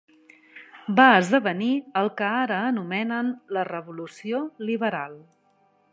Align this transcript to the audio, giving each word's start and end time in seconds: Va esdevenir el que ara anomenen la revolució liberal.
Va 0.99 1.05
esdevenir 1.17 1.67
el 2.01 2.09
que 2.21 2.29
ara 2.39 2.57
anomenen 2.71 3.29
la 3.59 3.67
revolució 3.71 4.41
liberal. 4.71 5.15